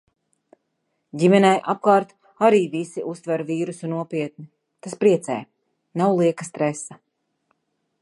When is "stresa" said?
6.53-7.03